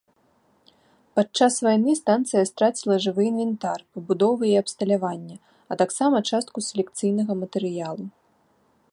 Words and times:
Падчас 1.17 1.57
вайны 1.65 1.91
станцыя 1.97 2.43
страціла 2.51 2.95
жывы 3.05 3.23
інвентар, 3.31 3.79
пабудовы 3.97 4.45
і 4.53 4.57
абсталяванне, 4.61 5.37
а 5.75 5.77
таксама 5.81 6.17
частку 6.31 6.57
селекцыйнага 6.69 7.33
матэрыялу. 7.43 8.05